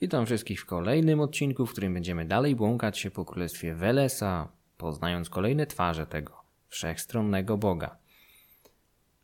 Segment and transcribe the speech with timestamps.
[0.00, 5.30] Witam wszystkich w kolejnym odcinku, w którym będziemy dalej błąkać się po królestwie Welesa, poznając
[5.30, 7.96] kolejne twarze tego wszechstronnego Boga.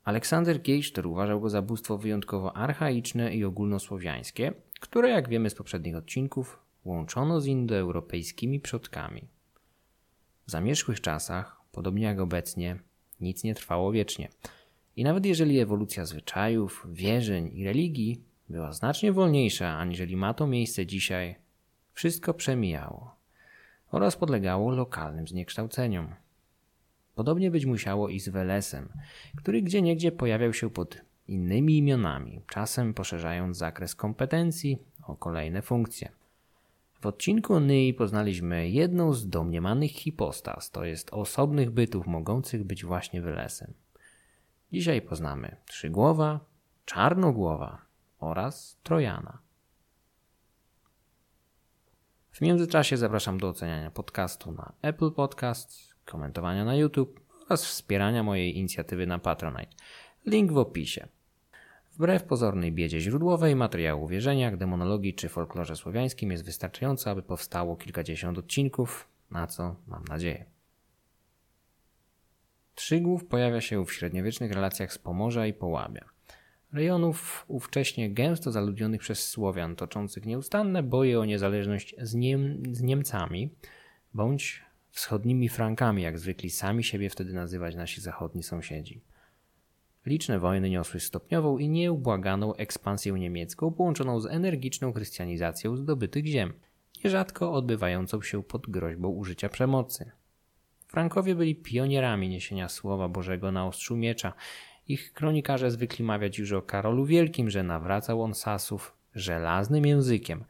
[0.05, 5.97] Aleksander Geisztor uważał go za bóstwo wyjątkowo archaiczne i ogólnosłowiańskie, które, jak wiemy z poprzednich
[5.97, 9.29] odcinków, łączono z indoeuropejskimi przodkami.
[10.47, 12.79] W zamierzchłych czasach, podobnie jak obecnie,
[13.21, 14.29] nic nie trwało wiecznie.
[14.97, 20.87] I nawet jeżeli ewolucja zwyczajów, wierzeń i religii była znacznie wolniejsza, aniżeli ma to miejsce
[20.87, 21.37] dzisiaj,
[21.93, 23.15] wszystko przemijało
[23.91, 26.15] oraz podlegało lokalnym zniekształceniom.
[27.15, 28.89] Podobnie być musiało i z Welesem,
[29.37, 36.09] który gdzieniegdzie pojawiał się pod innymi imionami, czasem poszerzając zakres kompetencji o kolejne funkcje.
[37.01, 43.21] W odcinku Nyi poznaliśmy jedną z domniemanych hipostas, to jest osobnych bytów mogących być właśnie
[43.21, 43.73] Welesem.
[44.73, 46.41] Dzisiaj poznamy Trzygłowa,
[46.85, 47.84] Czarnogłowa
[48.19, 49.39] oraz Trojana.
[52.31, 58.59] W międzyczasie zapraszam do oceniania podcastu na Apple Podcasts, komentowania na YouTube oraz wspierania mojej
[58.59, 59.77] inicjatywy na Patronite.
[60.27, 61.09] Link w opisie.
[61.93, 68.39] Wbrew pozornej biedzie źródłowej, materiału wierzeniach, demonologii czy folklorze słowiańskim jest wystarczająco, aby powstało kilkadziesiąt
[68.39, 70.45] odcinków, na co mam nadzieję.
[72.75, 76.14] Trzygłów pojawia się w średniowiecznych relacjach z Pomorza i Połabia.
[76.75, 83.51] Rejonów ówcześnie gęsto zaludnionych przez Słowian, toczących nieustanne boje o niezależność z, Niem z Niemcami,
[84.15, 89.01] bądź wschodnimi Frankami, jak zwykli sami siebie wtedy nazywać nasi zachodni sąsiedzi.
[90.07, 96.53] Liczne wojny niosły stopniową i nieubłaganą ekspansję niemiecką, połączoną z energiczną chrystianizacją zdobytych ziem,
[97.05, 100.11] nierzadko odbywającą się pod groźbą użycia przemocy.
[100.87, 104.33] Frankowie byli pionierami niesienia Słowa Bożego na ostrzu miecza.
[104.89, 110.45] Ich kronikarze zwykli mawiać już o Karolu Wielkim, że nawracał on Sasów żelaznym językiem.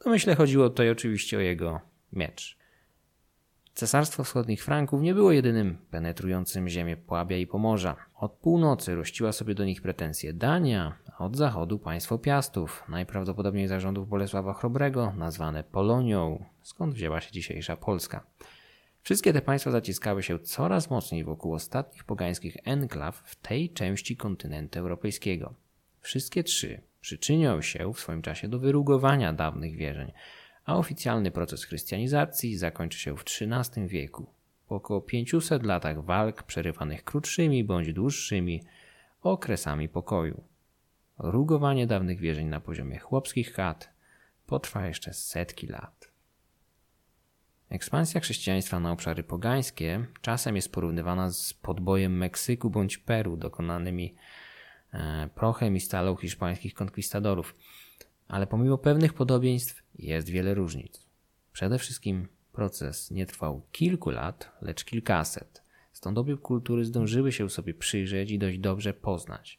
[0.00, 1.80] W domyśle chodziło tutaj oczywiście o jego
[2.12, 2.58] miecz.
[3.74, 7.96] Cesarstwo Wschodnich Franków nie było jedynym penetrującym ziemię Płabia i Pomorza.
[8.14, 14.08] Od północy rościła sobie do nich pretensje Dania, a od zachodu państwo Piastów, najprawdopodobniej zarządów
[14.08, 18.26] Bolesława Chrobrego, nazwane Polonią, skąd wzięła się dzisiejsza Polska.
[19.08, 24.78] Wszystkie te państwa zaciskały się coraz mocniej wokół ostatnich pogańskich enklaw w tej części kontynentu
[24.78, 25.54] europejskiego.
[26.00, 30.12] Wszystkie trzy przyczynią się w swoim czasie do wyrugowania dawnych wierzeń,
[30.64, 34.26] a oficjalny proces chrystianizacji zakończy się w XIII wieku,
[34.66, 38.62] po około 500 latach walk przerywanych krótszymi bądź dłuższymi
[39.22, 40.44] okresami pokoju.
[41.18, 43.90] Rugowanie dawnych wierzeń na poziomie chłopskich chat
[44.46, 46.07] potrwa jeszcze setki lat.
[47.70, 54.14] Ekspansja chrześcijaństwa na obszary pogańskie czasem jest porównywana z podbojem Meksyku bądź Peru dokonanymi
[54.92, 57.54] e, prochem i stalą hiszpańskich konkwistadorów.
[58.28, 61.06] Ale pomimo pewnych podobieństw jest wiele różnic.
[61.52, 65.62] Przede wszystkim proces nie trwał kilku lat, lecz kilkaset.
[65.92, 69.58] Stąd obie kultury zdążyły się sobie przyjrzeć i dość dobrze poznać.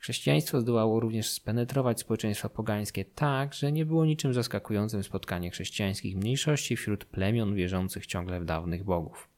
[0.00, 6.76] Chrześcijaństwo zdołało również spenetrować społeczeństwa pogańskie tak, że nie było niczym zaskakującym spotkanie chrześcijańskich mniejszości
[6.76, 9.28] wśród plemion wierzących ciągle w dawnych bogów.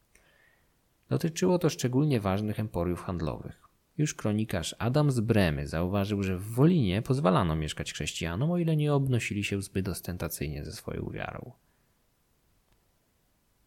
[1.09, 3.62] Dotyczyło to szczególnie ważnych emporiów handlowych.
[3.99, 8.94] Już kronikarz Adam z Bremy zauważył, że w Wolinie pozwalano mieszkać chrześcijanom, o ile nie
[8.94, 11.53] obnosili się zbyt ostentacyjnie ze swoją wiarą.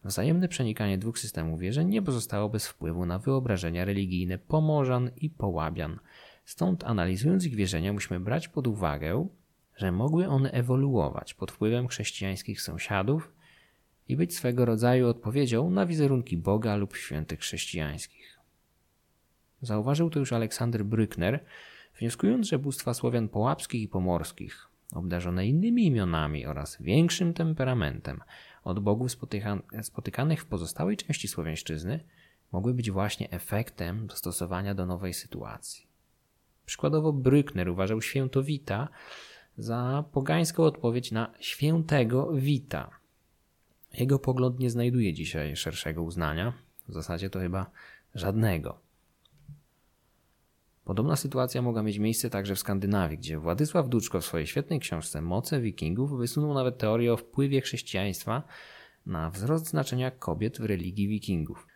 [0.04, 5.98] Wzajemne przenikanie dwóch systemów wierzeń nie pozostało bez wpływu na wyobrażenia religijne Pomorzan i Połabian.
[6.46, 9.28] Stąd analizując ich wierzenia musimy brać pod uwagę,
[9.76, 13.32] że mogły one ewoluować pod wpływem chrześcijańskich sąsiadów
[14.08, 18.38] i być swego rodzaju odpowiedzią na wizerunki Boga lub świętych chrześcijańskich.
[19.62, 21.38] Zauważył to już Aleksander Brückner,
[21.98, 28.20] wnioskując, że bóstwa Słowian połapskich i pomorskich, obdarzone innymi imionami oraz większym temperamentem
[28.64, 32.00] od bogów spotyka spotykanych w pozostałej części Słowiańszczyzny,
[32.52, 35.85] mogły być właśnie efektem dostosowania do nowej sytuacji.
[36.66, 38.88] Przykładowo Brückner uważał świętowita
[39.58, 42.90] za pogańską odpowiedź na świętego wita.
[43.92, 46.52] Jego pogląd nie znajduje dzisiaj szerszego uznania,
[46.88, 47.70] w zasadzie to chyba
[48.14, 48.78] żadnego.
[50.84, 55.22] Podobna sytuacja mogła mieć miejsce także w Skandynawii, gdzie Władysław Duczko w swojej świetnej książce
[55.22, 58.42] Moce Wikingów wysunął nawet teorię o wpływie chrześcijaństwa
[59.06, 61.66] na wzrost znaczenia kobiet w religii Wikingów.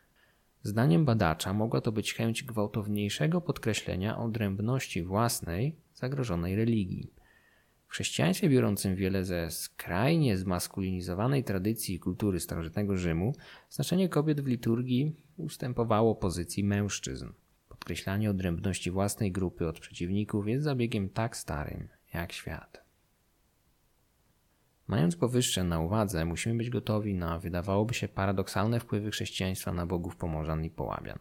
[0.63, 7.13] Zdaniem badacza mogła to być chęć gwałtowniejszego podkreślenia odrębności własnej zagrożonej religii.
[7.87, 13.35] W chrześcijaństwie biorącym wiele ze skrajnie zmaskulinizowanej tradycji i kultury starożytnego Rzymu,
[13.71, 17.29] znaczenie kobiet w liturgii ustępowało pozycji mężczyzn.
[17.69, 22.80] Podkreślanie odrębności własnej grupy od przeciwników jest zabiegiem tak starym jak świat.
[24.91, 30.17] Mając powyższe na uwadze, musimy być gotowi na wydawałoby się paradoksalne wpływy chrześcijaństwa na bogów
[30.17, 31.19] Pomorzan i Połabian.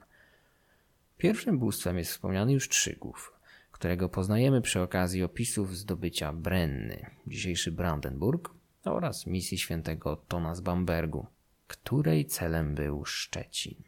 [1.17, 3.33] Pierwszym bóstwem jest wspomniany już Trzygów,
[3.71, 8.49] którego poznajemy przy okazji opisów zdobycia Brenny, dzisiejszy Brandenburg,
[8.85, 11.25] oraz misji świętego Ottona z Bambergu,
[11.67, 13.83] której celem był Szczecin.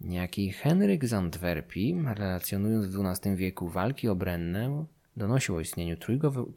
[0.00, 4.84] Niejaki Henryk z Antwerpii, relacjonując w XII wieku walki o Brennę,
[5.16, 5.96] donosił o istnieniu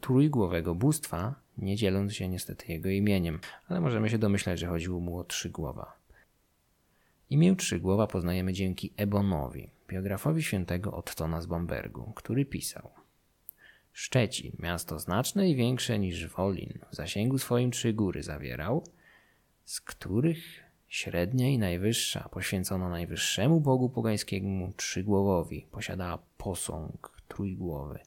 [0.00, 5.18] trójgłowego bóstwa, nie dzieląc się niestety jego imieniem, ale możemy się domyślać, że chodziło mu
[5.18, 5.92] o Trzygłowa.
[7.30, 12.90] Imię Trzygłowa poznajemy dzięki Ebonowi, biografowi świętego Ottona z Bambergu, który pisał
[13.92, 18.84] Szczecin, miasto znaczne i większe niż Wolin, w zasięgu swoim trzy góry zawierał,
[19.64, 20.38] z których
[20.88, 27.98] średnia i najwyższa, poświęcona najwyższemu bogu pogańskiemu Trzygłowowi, posiadała posąg trójgłowy,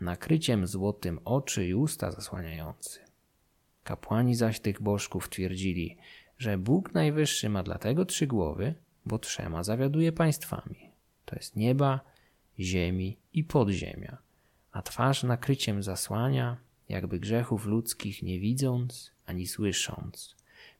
[0.00, 3.00] nakryciem złotym oczy i usta zasłaniający.
[3.84, 5.96] Kapłani zaś tych bożków twierdzili,
[6.38, 8.74] że Bóg Najwyższy ma dlatego trzy głowy,
[9.06, 10.90] bo trzema zawiaduje państwami.
[11.24, 12.00] To jest nieba,
[12.60, 14.18] ziemi i podziemia,
[14.72, 16.56] a twarz nakryciem zasłania,
[16.88, 20.36] jakby grzechów ludzkich nie widząc ani słysząc,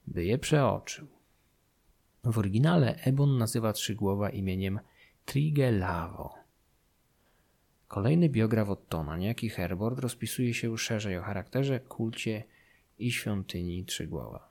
[0.07, 1.07] by je przeoczył.
[2.25, 4.81] W oryginale Ebon nazywa trzygłowa imieniem
[5.25, 6.38] Trigelavo.
[7.89, 12.45] Kolejny biograf Ottona, niejaki Herbord, rozpisuje się szerzej o charakterze, kulcie
[12.99, 14.51] i świątyni Trzygłowa.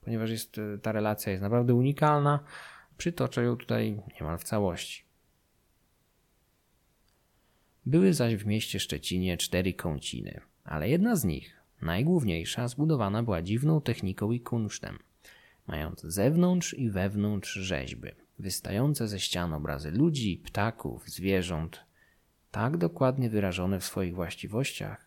[0.00, 2.44] Ponieważ jest, e, ta relacja jest naprawdę unikalna,
[2.96, 5.04] przytoczę ją tutaj niemal w całości.
[7.86, 13.80] Były zaś w mieście Szczecinie cztery kąciny, ale jedna z nich, najgłówniejsza, zbudowana była dziwną
[13.80, 14.98] techniką i kunsztem,
[15.66, 18.08] mając zewnątrz i wewnątrz rzeźby,
[18.38, 21.89] wystające ze ścian obrazy ludzi, ptaków, zwierząt,
[22.50, 25.06] tak dokładnie wyrażone w swoich właściwościach,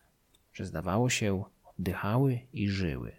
[0.52, 3.12] że zdawało się oddychały i żyły.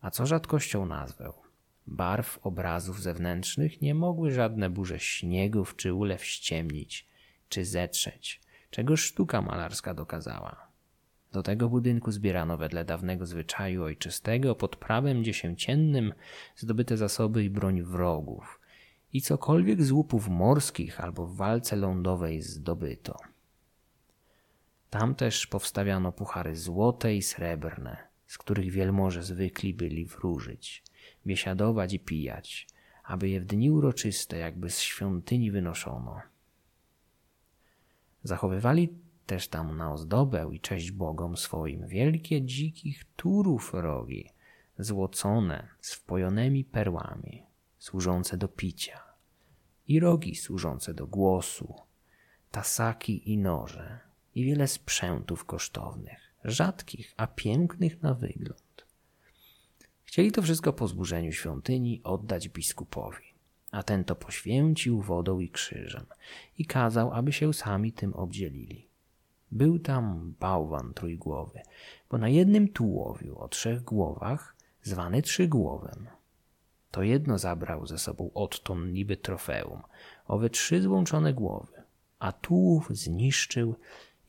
[0.00, 1.32] A co rzadkością nazwę?
[1.86, 7.08] Barw obrazów zewnętrznych nie mogły żadne burze śniegów czy ulew ściemnić,
[7.48, 10.70] czy zetrzeć, czego sztuka malarska dokazała.
[11.32, 16.12] Do tego budynku zbierano wedle dawnego zwyczaju ojczystego pod prawem dziesięciennym
[16.56, 18.59] zdobyte zasoby i broń wrogów
[19.12, 23.16] i cokolwiek z łupów morskich albo w walce lądowej zdobyto.
[24.90, 27.96] Tam też powstawiano puchary złote i srebrne,
[28.26, 30.84] z których wielmoże zwykli byli wróżyć,
[31.26, 32.66] biesiadować i pijać,
[33.04, 36.20] aby je w dni uroczyste jakby z świątyni wynoszono.
[38.22, 38.88] Zachowywali
[39.26, 44.30] też tam na ozdobę i cześć bogom swoim wielkie dzikich turów rogi,
[44.78, 47.42] złocone z wpojonymi perłami,
[47.80, 49.02] służące do picia,
[49.88, 51.74] i rogi służące do głosu,
[52.50, 53.98] tasaki i noże,
[54.34, 58.86] i wiele sprzętów kosztownych, rzadkich, a pięknych na wygląd.
[60.04, 63.30] Chcieli to wszystko po zburzeniu świątyni oddać biskupowi
[63.70, 66.06] a ten to poświęcił wodą i krzyżem
[66.58, 68.88] i kazał, aby się sami tym obdzielili.
[69.52, 71.60] Był tam bałwan trójgłowy,
[72.10, 76.06] bo na jednym tułowiu o trzech głowach, zwany trzygłowem.
[76.90, 79.82] To jedno zabrał ze sobą odton niby trofeum,
[80.26, 81.82] owe trzy złączone głowy,
[82.18, 83.74] a tułów zniszczył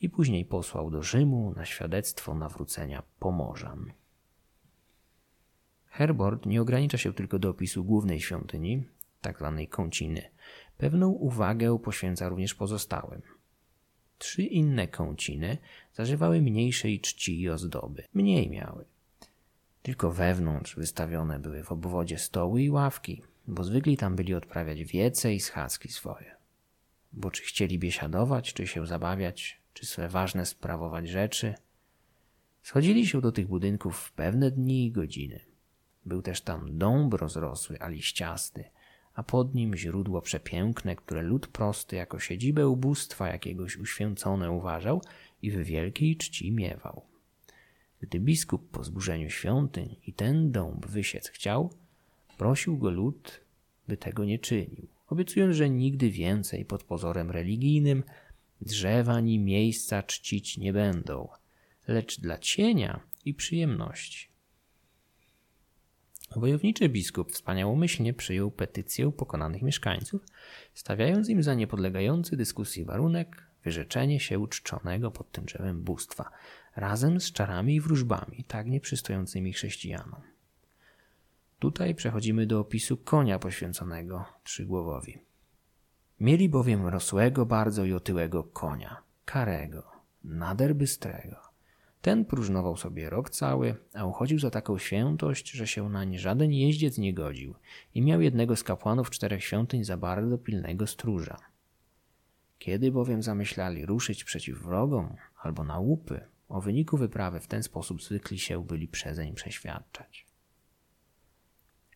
[0.02, 3.92] i później posłał do Rzymu na świadectwo nawrócenia Pomorzan.
[5.86, 8.84] Herbord nie ogranicza się tylko do opisu głównej świątyni.
[9.22, 10.22] Tak kąciny.
[10.78, 13.22] Pewną uwagę poświęca również pozostałym.
[14.18, 15.58] Trzy inne kąciny
[15.94, 18.04] zażywały mniejszej czci i ozdoby.
[18.14, 18.86] Mniej miały.
[19.82, 25.34] Tylko wewnątrz wystawione były w obwodzie stoły i ławki, bo zwykli tam byli odprawiać wiece
[25.34, 26.36] i schadzki swoje.
[27.14, 31.54] Bo czy chcieli biesiadować, czy się zabawiać, czy swe ważne sprawować rzeczy,
[32.62, 35.40] schodzili się do tych budynków w pewne dni i godziny.
[36.06, 38.64] Był też tam dąb rozrosły, a liściasty–
[39.14, 45.02] a pod nim źródło przepiękne, które lud prosty jako siedzibę ubóstwa jakiegoś uświęcone uważał
[45.42, 47.02] i w wielkiej czci miewał.
[48.02, 51.74] Gdy biskup po zburzeniu świątyń i ten dąb wysiec chciał,
[52.38, 53.42] prosił go lud,
[53.88, 58.04] by tego nie czynił, obiecując, że nigdy więcej pod pozorem religijnym
[58.62, 61.28] drzewa ani miejsca czcić nie będą,
[61.88, 64.32] lecz dla cienia i przyjemności.
[66.36, 70.26] Wojowniczy biskup wspaniałomyślnie przyjął petycję pokonanych mieszkańców,
[70.74, 76.32] stawiając im za niepodlegający dyskusji warunek wyrzeczenie się uczczonego pod tym drzewem bóstwa,
[76.76, 80.22] razem z czarami i wróżbami, tak nieprzystojącymi chrześcijanom.
[81.60, 85.18] Tutaj przechodzimy do opisu konia poświęconego Trzygłowowi.
[86.20, 89.92] Mieli bowiem rosłego bardzo i otyłego konia, karego,
[90.24, 91.52] nader bystrego,
[92.02, 96.98] Ten próżnował sobie rok cały, a uchodził za taką świętość, że się nań żaden jeździec
[96.98, 97.56] nie godził
[97.94, 101.38] i miał jednego z kapłanów czterech świątyń za bardzo pilnego stróża.
[102.60, 108.04] Kiedy bowiem zamyślali ruszyć przeciw wrogom albo na łupy, o wyniku wyprawy w ten sposób
[108.04, 110.26] zwykli się byli przezeń przeświadczać.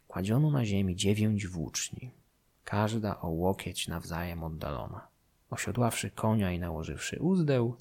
[0.07, 2.12] Kładziono na ziemi dziewięć włóczni,
[2.63, 5.07] każda o łokieć nawzajem oddalona.
[5.50, 7.77] Osiodławszy konia i nałożywszy uzdeł,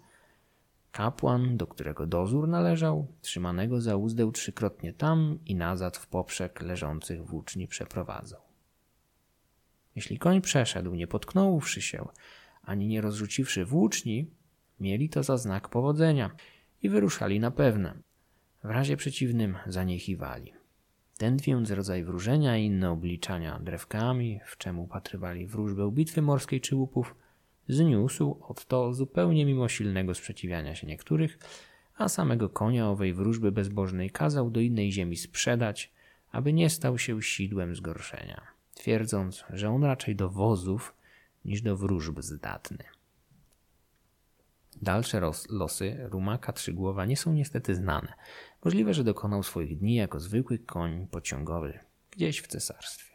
[0.92, 7.24] kapłan, do którego dozór należał, trzymanego za uzdeł trzykrotnie tam i nazad w poprzek leżących
[7.24, 8.40] włóczni przeprowadzał.
[9.96, 12.08] Jeśli koń przeszedł, nie potknąwszy się,
[12.62, 14.30] ani nie rozrzuciwszy włóczni,
[14.80, 16.30] mieli to za znak powodzenia
[16.84, 17.94] i wyruszali na pewne.
[18.64, 20.52] W razie przeciwnym zaniechiwali.
[21.18, 26.76] Ten więc rodzaj wróżenia i inne obliczania drewkami, w czemu upatrywali wróżbę bitwy morskiej czy
[26.76, 27.14] łupów,
[27.68, 31.38] zniósł od to zupełnie mimo silnego sprzeciwiania się niektórych,
[31.96, 35.92] a samego konia owej wróżby bezbożnej kazał do innej ziemi sprzedać,
[36.32, 38.40] aby nie stał się sidłem zgorszenia,
[38.74, 40.94] twierdząc, że on raczej do wozów
[41.44, 42.84] niż do wróżb zdatny.
[44.82, 48.12] Dalsze losy rumaka trzygłowa nie są niestety znane.
[48.64, 51.78] Możliwe, że dokonał swoich dni jako zwykły koń pociągowy
[52.10, 53.14] gdzieś w cesarstwie.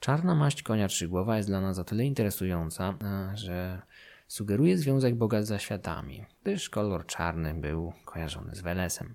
[0.00, 2.94] Czarna maść konia trzygłowa jest dla nas o tyle interesująca,
[3.34, 3.82] że
[4.28, 9.14] sugeruje związek Boga z zaświatami, gdyż kolor czarny był kojarzony z Welesem.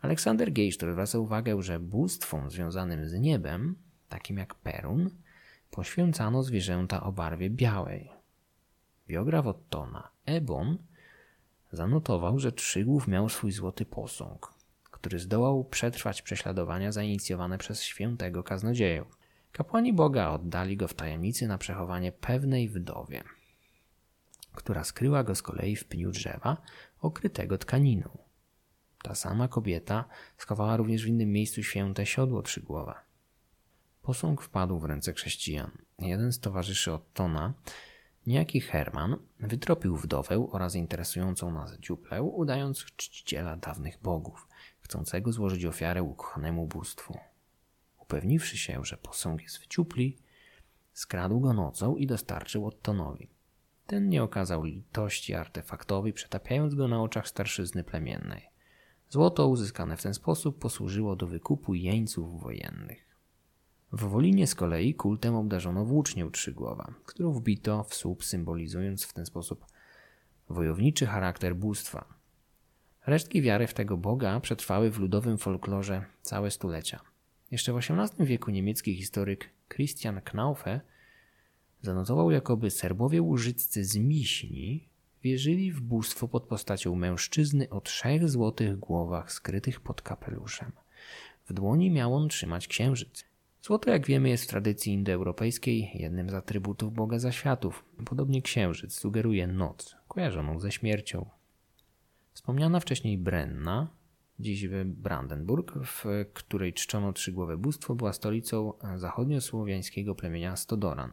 [0.00, 3.76] Aleksander Geisztor zwraca uwagę, że bóstwom związanym z niebem,
[4.08, 5.10] takim jak Perun,
[5.70, 8.17] poświęcano zwierzęta o barwie białej.
[9.08, 10.78] Biograf Ottona, Ebon,
[11.72, 14.54] zanotował, że Trzygłów miał swój złoty posąg,
[14.90, 19.04] który zdołał przetrwać prześladowania zainicjowane przez świętego kaznodzieję.
[19.52, 23.22] Kapłani Boga oddali go w tajemnicy na przechowanie pewnej wdowie,
[24.52, 26.56] która skryła go z kolei w pniu drzewa
[27.00, 28.18] okrytego tkaniną.
[29.02, 30.04] Ta sama kobieta
[30.36, 32.94] schowała również w innym miejscu święte siodło trzygłowe.
[34.02, 35.70] Posąg wpadł w ręce chrześcijan.
[35.98, 37.54] Jeden z towarzyszy Ottona,
[38.28, 44.48] niejaki Herman, wytropił wdowę oraz interesującą nas dziuplę, udając czciciela dawnych bogów,
[44.80, 47.18] chcącego złożyć ofiarę ukochanemu bóstwu.
[47.98, 50.18] Upewniwszy się, że posąg jest w dziupli,
[50.92, 53.30] skradł go nocą i dostarczył Ottonowi.
[53.86, 58.50] Ten nie okazał litości artefaktowi, przetapiając go na oczach starszyzny plemiennej.
[59.08, 63.07] Złoto uzyskane w ten sposób posłużyło do wykupu jeńców wojennych.
[63.92, 69.26] W Wolinie z kolei kultem obdarzono włócznię trzygłowa, którą wbito w słup symbolizując w ten
[69.26, 69.66] sposób
[70.48, 72.14] wojowniczy charakter bóstwa.
[73.06, 77.00] Resztki wiary w tego boga przetrwały w ludowym folklorze całe stulecia.
[77.50, 80.80] Jeszcze w XVIII wieku niemiecki historyk Christian Knaufe
[81.82, 84.88] zanotował, jakoby Serbowie łużyccy z Miśni
[85.22, 90.72] wierzyli w bóstwo pod postacią mężczyzny o trzech złotych głowach skrytych pod kapeluszem.
[91.48, 93.27] W dłoni miał on trzymać księżyc.
[93.62, 97.84] Złoto, jak wiemy, jest w tradycji indoeuropejskiej jednym z atrybutów Boga zaświatów.
[98.04, 101.30] Podobnie księżyc sugeruje noc, kojarzoną ze śmiercią.
[102.32, 103.88] Wspomniana wcześniej Brenna,
[104.40, 111.10] dziś Brandenburg, w której czczono trzygłowe bóstwo, była stolicą zachodniosłowiańskiego plemienia Stodoran.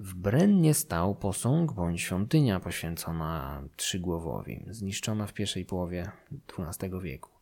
[0.00, 6.10] W Brennie stał posąg bądź świątynia poświęcona trzygłowowi, zniszczona w pierwszej połowie
[6.58, 7.35] XII wieku.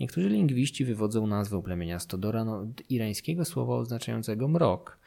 [0.00, 4.98] Niektórzy lingwiści wywodzą nazwę plemienia Stodoran od irańskiego słowa oznaczającego mrok,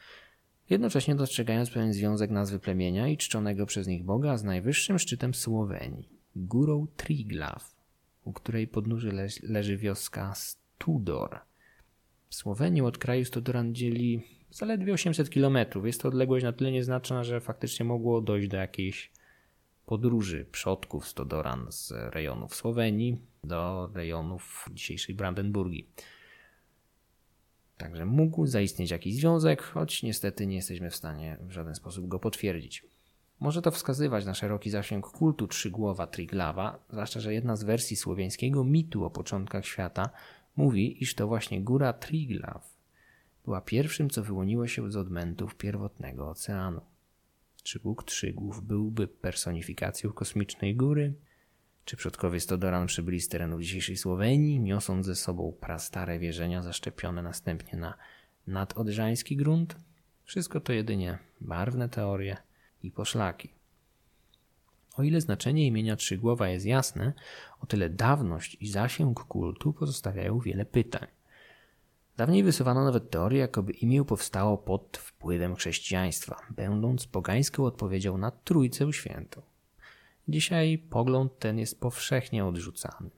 [0.70, 6.08] jednocześnie dostrzegając pewien związek nazwy plemienia i czczonego przez nich Boga z najwyższym szczytem Słowenii,
[6.36, 7.60] górą Triglav,
[8.24, 11.38] u której podnóży le leży wioska Studor.
[12.30, 15.58] Słowenię od kraju Stodoran dzieli zaledwie 800 km.
[15.84, 19.10] Jest to odległość na tyle nieznaczna, że faktycznie mogło dojść do jakiejś
[19.88, 25.88] podróży przodków Stodoran z rejonów Słowenii do rejonów dzisiejszej Brandenburgii.
[27.76, 32.18] Także mógł zaistnieć jakiś związek, choć niestety nie jesteśmy w stanie w żaden sposób go
[32.18, 32.86] potwierdzić.
[33.40, 38.64] Może to wskazywać na szeroki zasięg kultu trzygłowa Triglawa, zwłaszcza, że jedna z wersji słowiańskiego
[38.64, 40.10] mitu o początkach świata
[40.56, 42.60] mówi, iż to właśnie góra Triglav
[43.44, 46.80] była pierwszym, co wyłoniło się z odmętów pierwotnego oceanu.
[47.68, 51.14] Czy Bóg Trzygłów byłby personifikacją kosmicznej góry?
[51.84, 57.78] Czy przodkowie Stodoran przybyli z terenów dzisiejszej Słowenii, niosąc ze sobą prastare wierzenia zaszczepione następnie
[57.78, 57.94] na
[58.46, 59.76] nadodrzański grunt?
[60.24, 62.36] Wszystko to jedynie barwne teorie
[62.82, 63.52] i poszlaki.
[64.96, 67.12] O ile znaczenie imienia Trzygłowa jest jasne,
[67.60, 71.17] o tyle dawność i zasięg kultu pozostawiają wiele pytań.
[72.18, 78.92] Dawniej wysuwano nawet teorię, jakoby imię powstało pod wpływem chrześcijaństwa, będąc pogańską odpowiedzią na Trójcę
[78.92, 79.42] Świętą.
[80.28, 83.10] Dzisiaj pogląd ten jest powszechnie odrzucany.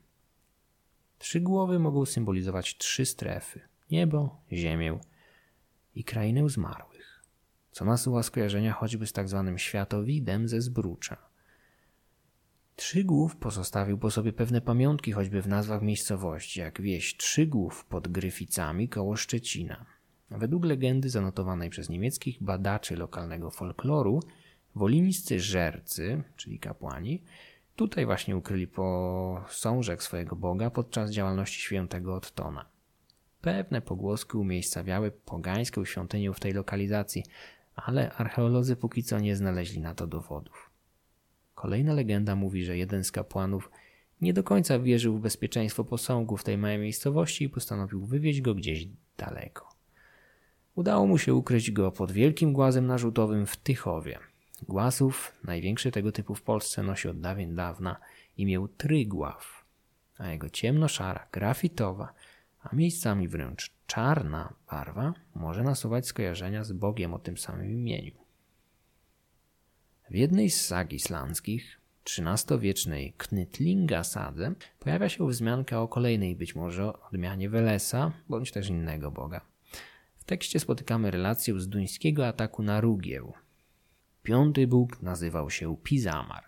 [1.18, 4.98] Trzy głowy mogą symbolizować trzy strefy: niebo, ziemię
[5.94, 7.24] i krainę zmarłych,
[7.72, 11.29] co nasuwa skojarzenia choćby z tak zwanym światowidem ze Zbrucza.
[12.80, 18.88] Trzygłów pozostawił po sobie pewne pamiątki choćby w nazwach miejscowości, jak wieś Trzygłów pod Gryficami
[18.88, 19.86] koło Szczecina.
[20.30, 24.20] Według legendy zanotowanej przez niemieckich badaczy lokalnego folkloru,
[24.74, 27.22] woliniscy żercy, czyli kapłani,
[27.76, 32.66] tutaj właśnie ukryli posążek swojego boga podczas działalności świętego Ottona.
[33.40, 37.24] Pewne pogłoski umiejscawiały pogańską świątynię w tej lokalizacji,
[37.74, 40.69] ale archeolodzy póki co nie znaleźli na to dowodów.
[41.60, 43.70] Kolejna legenda mówi, że jeden z kapłanów
[44.20, 48.54] nie do końca wierzył w bezpieczeństwo posągu w tej małej miejscowości i postanowił wywieźć go
[48.54, 48.86] gdzieś
[49.16, 49.68] daleko.
[50.74, 54.18] Udało mu się ukryć go pod wielkim głazem narzutowym w Tychowie.
[54.62, 57.96] Głazów, największy tego typu w Polsce, nosi od dawien dawna
[58.36, 59.64] imię Trygław,
[60.18, 62.14] a jego ciemnoszara, grafitowa,
[62.62, 68.29] a miejscami wręcz czarna barwa może nasuwać skojarzenia z Bogiem o tym samym imieniu.
[70.10, 71.80] W jednej z sag islandzkich,
[72.18, 79.10] XIII-wiecznej Knytlinga sadze, pojawia się wzmianka o kolejnej być może odmianie Welesa, bądź też innego
[79.10, 79.40] boga.
[80.18, 83.32] W tekście spotykamy relację z duńskiego ataku na Rugieł.
[84.22, 86.44] Piąty bóg nazywał się Pizamar,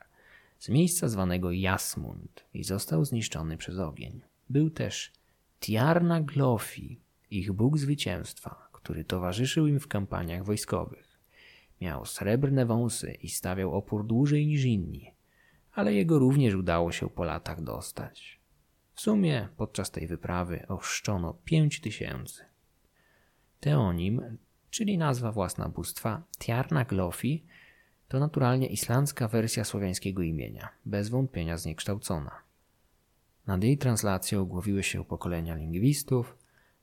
[0.58, 4.20] z miejsca zwanego Jasmund i został zniszczony przez ogień.
[4.50, 5.12] Był też
[5.60, 7.00] Tiarna Glofi,
[7.30, 11.11] ich bóg zwycięstwa, który towarzyszył im w kampaniach wojskowych.
[11.82, 15.10] Miał srebrne wąsy i stawiał opór dłużej niż inni,
[15.72, 18.40] ale jego również udało się po latach dostać.
[18.94, 22.44] W sumie podczas tej wyprawy ochrzczono pięć tysięcy.
[23.60, 24.38] Teonim,
[24.70, 27.44] czyli nazwa własna bóstwa Tiarna Glofi,
[28.08, 32.42] to naturalnie islandzka wersja słowiańskiego imienia, bez wątpienia zniekształcona.
[33.46, 36.36] Nad jej translacją ogłowiły się pokolenia lingwistów,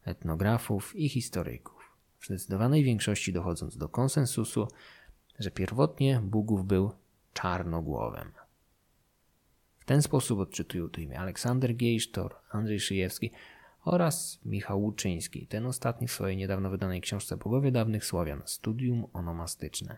[0.05, 1.78] etnografów i historyków,
[2.19, 4.67] w zdecydowanej większości dochodząc do konsensusu,
[5.39, 6.91] że pierwotnie Bugów był
[7.33, 8.31] czarnogłowem.
[9.79, 13.31] W ten sposób odczytują to imię Aleksander Gejsztor, Andrzej Szyjewski
[13.85, 19.97] oraz Michał Łuczyński, ten ostatni w swojej niedawno wydanej książce Bogowie dawnych Słowian, studium onomastyczne.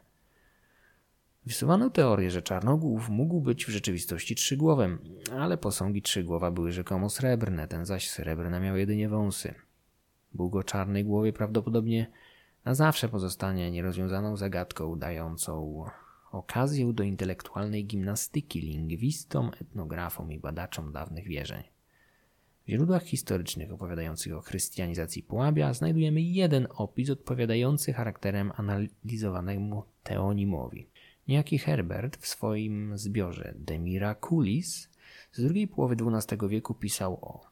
[1.45, 4.99] Wysuwano teorię, że Czarnogłów mógł być w rzeczywistości trzygłowem,
[5.37, 9.55] ale posągi trzygłowa były rzekomo srebrne, ten zaś srebrne miał jedynie wąsy.
[10.33, 12.07] Bóg o czarnej głowie prawdopodobnie
[12.65, 15.85] na zawsze pozostanie nierozwiązaną zagadką dającą
[16.31, 21.63] okazję do intelektualnej gimnastyki lingwistom, etnografom i badaczom dawnych wierzeń.
[22.67, 30.87] W źródłach historycznych opowiadających o chrystianizacji Połabia znajdujemy jeden opis odpowiadający charakterem analizowanemu teonimowi.
[31.27, 34.89] Niejaki Herbert w swoim zbiorze De Miraculis
[35.31, 37.50] z drugiej połowy XII wieku pisał o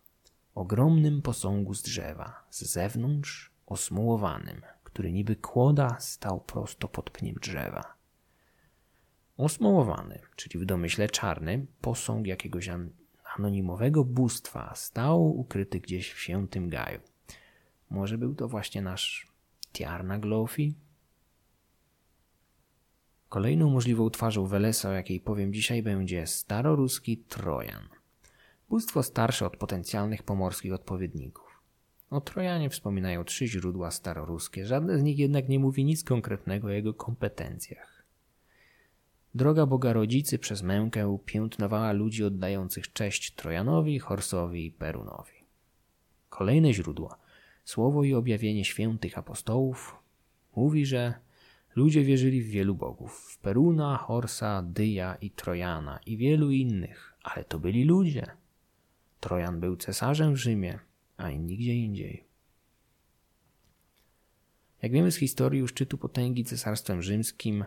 [0.59, 7.93] ogromnym posągu z drzewa, z zewnątrz osmułowanym, który niby kłoda stał prosto pod pniem drzewa.
[9.37, 12.69] Osmułowany, czyli w domyśle czarny, posąg jakiegoś
[13.37, 16.99] anonimowego bóstwa stał ukryty gdzieś w świętym gaju.
[17.89, 19.27] Może był to właśnie nasz
[19.73, 20.75] Tiarna Glofi?
[23.29, 27.98] Kolejną możliwą twarzą Welesa, o jakiej powiem dzisiaj, będzie staroruski Trojan.
[28.69, 31.61] Bóstwo starsze od potencjalnych pomorskich odpowiedników.
[32.09, 36.71] O Trojanie wspominają trzy źródła staroruskie, żadne z nich jednak nie mówi nic konkretnego o
[36.71, 38.03] jego kompetencjach.
[39.35, 45.45] Droga Boga Rodzicy przez mękę piętnowała ludzi oddających cześć Trojanowi, Horsowi i Perunowi.
[46.29, 47.17] Kolejne źródła,
[47.65, 49.95] słowo i objawienie świętych apostołów,
[50.55, 51.13] mówi, że
[51.75, 57.43] ludzie wierzyli w wielu bogów, w Peruna, Horsa, Dyja i Trojana i wielu innych, ale
[57.43, 58.38] to byli ludzie.
[59.19, 60.79] Trojan był cesarzem w Rzymie,
[61.17, 62.29] a inni gdzie indziej.
[64.81, 67.65] Jak wiemy z historii, u szczytu potęgi cesarstwem rzymskim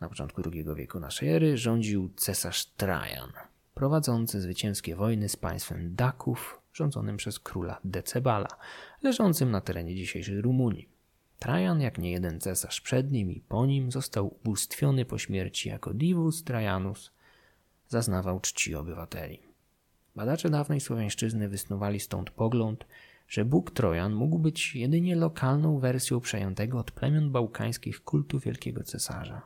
[0.00, 3.32] na początku II wieku naszej ery rządził cesarz Trajan,
[3.74, 8.48] prowadzący zwycięskie wojny z państwem Daków, rządzonym przez króla Decebala,
[9.02, 10.88] leżącym na terenie dzisiejszej Rumunii.
[11.38, 15.94] Trajan, jak nie jeden cesarz przed nim i po nim, został ubóstwiony po śmierci jako
[15.94, 17.12] divus Trajanus,
[17.88, 19.43] zaznawał czci obywateli.
[20.16, 22.86] Badacze dawnej słowiańszczyzny wysnuwali stąd pogląd,
[23.28, 29.42] że Bóg Trojan mógł być jedynie lokalną wersją przejętego od plemion bałkańskich kultu wielkiego cesarza.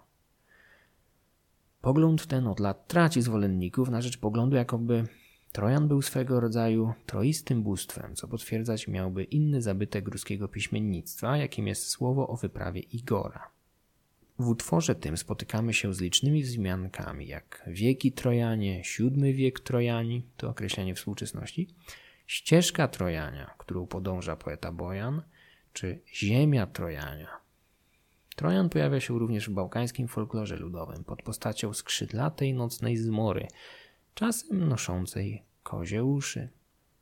[1.81, 5.05] Pogląd ten od lat traci zwolenników na rzecz poglądu, jakoby
[5.53, 11.89] Trojan był swego rodzaju troistym bóstwem, co potwierdzać miałby inny zabytek ruskiego piśmiennictwa, jakim jest
[11.89, 13.58] słowo o wyprawie Igora.
[14.39, 20.49] W utworze tym spotykamy się z licznymi wzmiankami, jak wieki Trojanie, siódmy wiek Trojani, to
[20.49, 21.69] określenie współczesności,
[22.27, 25.23] ścieżka Trojania, którą podąża poeta Bojan,
[25.73, 27.29] czy ziemia Trojania.
[28.37, 33.49] Trojan pojawia się również w bałkańskim folklorze ludowym pod postacią skrzydlatej nocnej zmory,
[34.15, 36.49] czasem noszącej kozie uszy.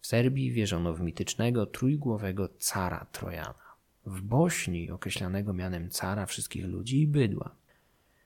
[0.01, 3.66] W Serbii wierzono w mitycznego trójgłowego cara Trojana.
[4.07, 7.55] W Bośni określanego mianem cara wszystkich ludzi i bydła.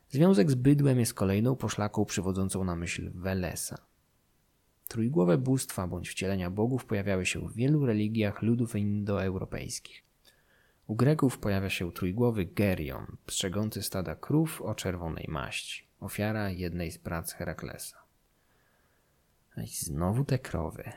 [0.08, 3.78] Związek z bydłem jest kolejną poszlaką przywodzącą na myśl Welesa.
[4.88, 10.04] Trójgłowe bóstwa bądź wcielenia bogów pojawiały się w wielu religiach ludów indoeuropejskich.
[10.86, 16.98] U Greków pojawia się trójgłowy Gerion, strzegący stada krów o czerwonej maści, ofiara jednej z
[16.98, 17.96] prac Heraklesa.
[19.56, 20.92] I znowu te krowy.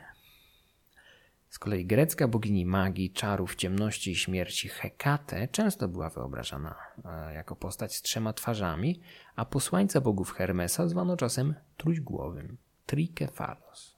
[1.54, 7.56] Z kolei grecka bogini magii, czarów, ciemności i śmierci Hekate często była wyobrażana e, jako
[7.56, 9.00] postać z trzema twarzami,
[9.36, 13.96] a posłańca bogów Hermesa zwano czasem trójgłowym Trikefalos.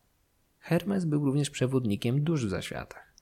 [0.58, 3.12] Hermes był również przewodnikiem dusz w zaświatach.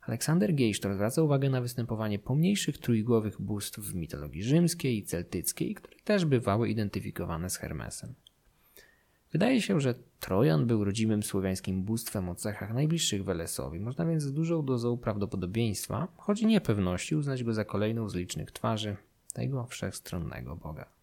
[0.00, 5.96] Aleksander Geisztor zwraca uwagę na występowanie pomniejszych trójgłowych bóstw w mitologii rzymskiej i celtyckiej, które
[6.04, 8.14] też bywały identyfikowane z Hermesem.
[9.32, 13.80] Wydaje się, że Trojan był rodzimym słowiańskim bóstwem o cechach najbliższych Welesowi.
[13.80, 18.96] Można więc z dużą dozą prawdopodobieństwa, choć niepewności, uznać go za kolejną z licznych twarzy
[19.32, 20.97] tego wszechstronnego Boga.